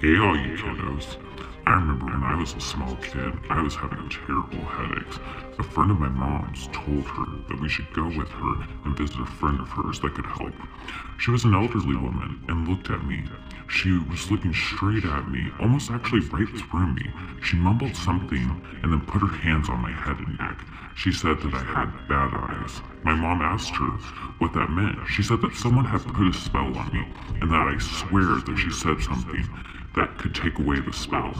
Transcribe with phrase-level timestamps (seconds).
[0.00, 1.18] Hey, all you kiddos.
[1.66, 5.18] I remember when I was a small kid, I was having terrible headaches.
[5.58, 9.20] A friend of my mom's told her that we should go with her and visit
[9.20, 10.54] a friend of hers that could help.
[11.18, 13.24] She was an elderly woman and looked at me.
[13.68, 17.12] She was looking straight at me, almost actually right through me.
[17.42, 20.64] She mumbled something and then put her hands on my head and neck.
[20.96, 22.80] She said that I had bad eyes.
[23.04, 23.90] My mom asked her
[24.38, 24.96] what that meant.
[25.08, 27.06] She said that someone had put a spell on me,
[27.42, 29.46] and that I swear that she said something
[29.96, 31.34] that could take away the spell.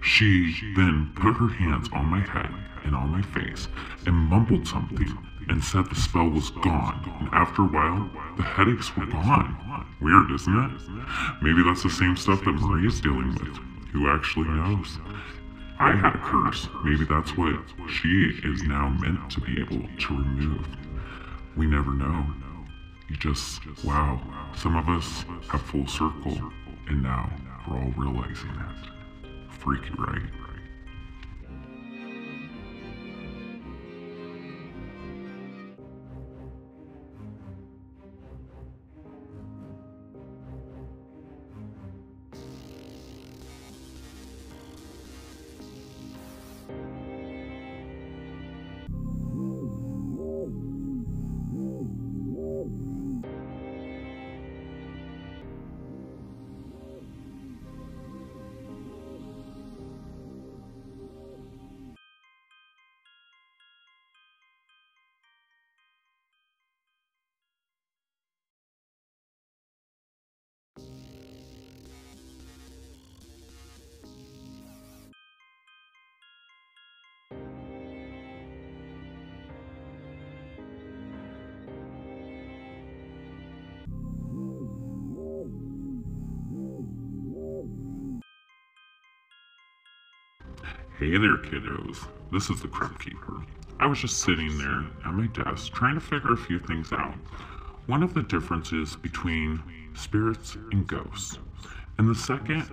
[0.00, 2.50] She then put her hands on my head
[2.84, 3.68] and on my face
[4.06, 5.18] and mumbled something
[5.48, 7.10] and said the spell was gone.
[7.20, 9.86] And after a while, the headaches were gone.
[10.00, 10.80] Weird, isn't it?
[11.42, 13.58] Maybe that's the same stuff that Marie is dealing with.
[13.92, 14.98] Who actually knows?
[15.78, 16.68] I had a curse.
[16.84, 20.66] Maybe that's what she is now meant to be able to remove.
[21.56, 22.26] We never know.
[23.08, 24.20] You just, wow.
[24.56, 26.52] Some of us have full circle,
[26.88, 27.30] and now
[27.68, 29.30] we're all realizing it.
[29.48, 30.43] Freaky, right?
[90.96, 92.06] Hey there, kiddos.
[92.30, 93.42] This is the Crypt Keeper.
[93.80, 97.14] I was just sitting there at my desk trying to figure a few things out.
[97.86, 99.60] One of the differences between
[99.94, 101.38] spirits and ghosts.
[101.98, 102.70] And the second,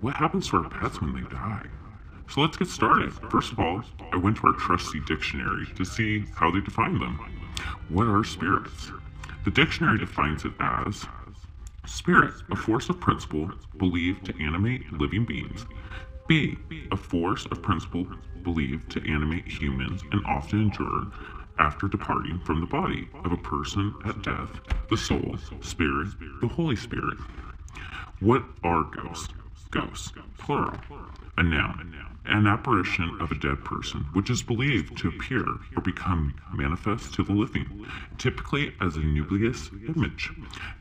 [0.00, 1.66] what happens to our pets when they die?
[2.30, 3.12] So let's get started.
[3.32, 7.18] First of all, I went to our trusty dictionary to see how they define them.
[7.88, 8.92] What are spirits?
[9.44, 11.04] The dictionary defines it as
[11.84, 15.66] Spirit, a force of principle believed to animate living beings.
[16.26, 16.56] B,
[16.90, 18.06] a force of principle
[18.42, 21.06] believed to animate humans and often endure
[21.58, 24.50] after departing from the body of a person at death,
[24.88, 26.08] the soul, spirit,
[26.40, 27.18] the Holy Spirit.
[28.20, 29.34] What are ghosts?
[29.70, 30.78] Ghosts, plural,
[31.36, 31.94] a noun,
[32.26, 35.44] an apparition of a dead person, which is believed to appear
[35.76, 37.86] or become manifest to the living,
[38.18, 40.30] typically as a nucleus image.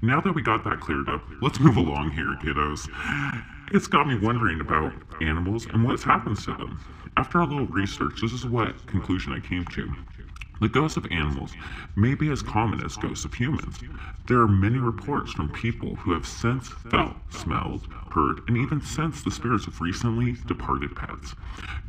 [0.01, 2.87] Now that we got that cleared up, let's move along here, kiddos.
[3.73, 6.79] It's got me wondering about animals and what happens to them.
[7.17, 9.91] After a little research, this is what conclusion I came to.
[10.61, 11.53] The ghosts of animals
[11.95, 13.79] may be as common as ghosts of humans.
[14.27, 19.25] There are many reports from people who have sensed, felt, smelled, heard, and even sensed
[19.25, 21.33] the spirits of recently departed pets.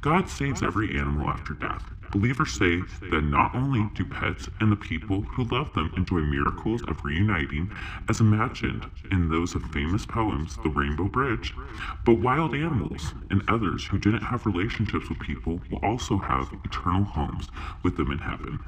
[0.01, 1.85] God saves every animal after death.
[2.15, 2.81] Believers say
[3.11, 7.73] that not only do pets and the people who love them enjoy miracles of reuniting,
[8.09, 11.57] as imagined in those of famous poems, The Rainbow Bridge,
[12.05, 17.03] but wild animals and others who didn't have relationships with people will also have eternal
[17.03, 17.49] homes
[17.83, 18.61] with them in heaven.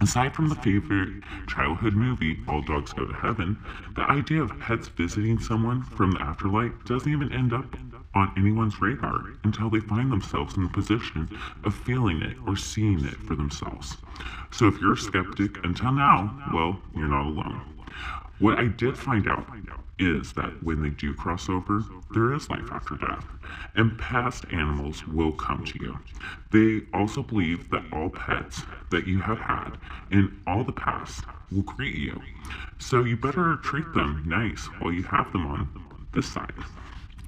[0.00, 3.56] Aside from the favorite childhood movie, All Dogs Go to Heaven,
[3.94, 7.76] the idea of pets visiting someone from the afterlife doesn't even end up
[8.14, 11.28] on anyone's radar until they find themselves in the position
[11.64, 13.96] of feeling it or seeing it for themselves.
[14.50, 17.62] So if you're a skeptic until now, well, you're not alone.
[18.38, 19.46] What I did find out
[19.98, 23.24] is that when they do cross over, there is life after death,
[23.76, 25.98] and past animals will come to you.
[26.50, 29.78] They also believe that all pets that you have had
[30.10, 32.20] in all the past will greet you.
[32.78, 35.68] So you better treat them nice while you have them on
[36.12, 36.52] this side.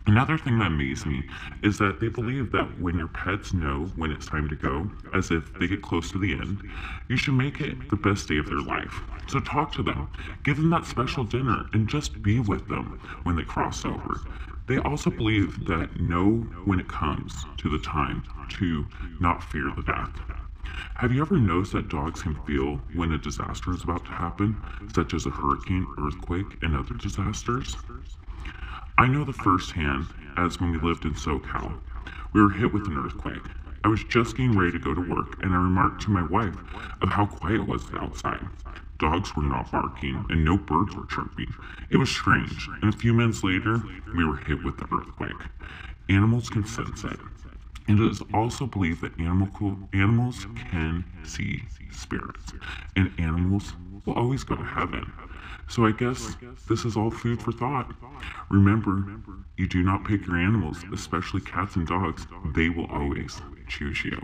[0.07, 1.25] Another thing that amazed me
[1.63, 5.31] is that they believe that when your pets know when it's time to go, as
[5.31, 6.63] if they get close to the end,
[7.09, 9.03] you should make it the best day of their life.
[9.27, 10.09] So talk to them,
[10.43, 14.23] give them that special dinner, and just be with them when they cross over.
[14.69, 18.87] They also believe that know when it comes to the time to
[19.21, 20.21] not fear the death.
[20.97, 24.63] Have you ever noticed that dogs can feel when a disaster is about to happen,
[24.95, 27.79] such as a hurricane, earthquake, and other disasters?
[28.97, 30.07] I know the firsthand
[30.37, 31.81] as when we lived in SoCal.
[32.33, 33.43] We were hit with an earthquake.
[33.83, 36.55] I was just getting ready to go to work, and I remarked to my wife
[37.03, 38.47] of how quiet it was outside.
[39.01, 41.53] Dogs were not barking, and no birds were chirping.
[41.91, 43.83] It was strange, and a few minutes later,
[44.17, 45.43] we were hit with the earthquake.
[46.09, 47.19] Animals can sense it.
[47.87, 49.49] And it is also believed that animal,
[49.93, 52.53] animals can see spirits,
[52.97, 55.13] and animals will always go to heaven.
[55.69, 56.37] So I guess
[56.69, 57.93] this is all food for thought.
[58.51, 59.05] Remember,
[59.57, 62.27] you do not pick your animals, especially cats and dogs.
[62.55, 64.19] They will always choose you.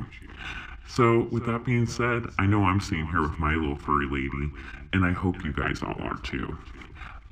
[0.87, 4.51] So, with that being said, I know I'm sitting here with my little furry lady,
[4.93, 6.59] and I hope you guys all are too.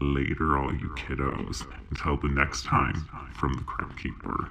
[0.00, 1.66] Later, all you kiddos.
[1.90, 4.50] Until the next time, from the Crypt Keeper.